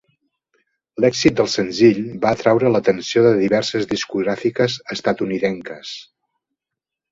[1.03, 5.95] L'èxit del senzill va atraure l'atenció de diverses discogràfiques estatunidenques.